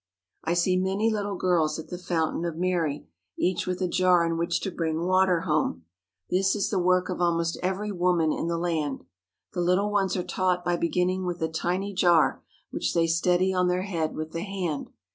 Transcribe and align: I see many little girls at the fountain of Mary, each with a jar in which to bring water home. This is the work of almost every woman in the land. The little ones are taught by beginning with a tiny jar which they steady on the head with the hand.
I 0.43 0.55
see 0.55 0.77
many 0.77 1.11
little 1.11 1.35
girls 1.35 1.77
at 1.77 1.89
the 1.89 1.97
fountain 1.99 2.43
of 2.43 2.57
Mary, 2.57 3.05
each 3.37 3.67
with 3.67 3.83
a 3.83 3.87
jar 3.87 4.25
in 4.25 4.35
which 4.35 4.59
to 4.61 4.71
bring 4.71 5.05
water 5.05 5.41
home. 5.41 5.85
This 6.31 6.55
is 6.55 6.71
the 6.71 6.79
work 6.79 7.07
of 7.07 7.21
almost 7.21 7.59
every 7.61 7.91
woman 7.91 8.31
in 8.33 8.47
the 8.47 8.57
land. 8.57 9.03
The 9.53 9.61
little 9.61 9.91
ones 9.91 10.15
are 10.15 10.23
taught 10.23 10.65
by 10.65 10.75
beginning 10.75 11.27
with 11.27 11.39
a 11.43 11.47
tiny 11.47 11.93
jar 11.93 12.41
which 12.71 12.95
they 12.95 13.05
steady 13.05 13.53
on 13.53 13.67
the 13.67 13.83
head 13.83 14.15
with 14.15 14.31
the 14.31 14.41
hand. 14.41 14.89